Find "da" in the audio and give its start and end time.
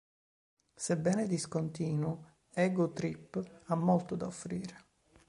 4.15-4.25